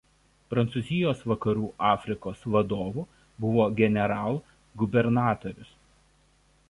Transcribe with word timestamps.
Prancūzijos 0.51 1.19
Vakarų 1.31 1.67
Afrikos 1.89 2.41
vadovu 2.55 3.05
buvo 3.45 3.67
generalgubernatorius. 3.83 5.71